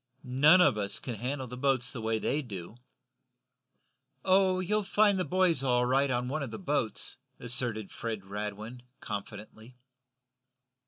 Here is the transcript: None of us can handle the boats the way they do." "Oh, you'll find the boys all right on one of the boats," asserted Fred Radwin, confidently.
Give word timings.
None 0.23 0.61
of 0.61 0.79
us 0.79 0.97
can 0.97 1.13
handle 1.13 1.45
the 1.45 1.55
boats 1.55 1.93
the 1.93 2.01
way 2.01 2.17
they 2.17 2.41
do." 2.41 2.75
"Oh, 4.25 4.59
you'll 4.59 4.81
find 4.83 5.19
the 5.19 5.23
boys 5.23 5.61
all 5.61 5.85
right 5.85 6.09
on 6.09 6.27
one 6.27 6.41
of 6.41 6.49
the 6.49 6.57
boats," 6.57 7.17
asserted 7.39 7.91
Fred 7.91 8.25
Radwin, 8.25 8.81
confidently. 8.99 9.77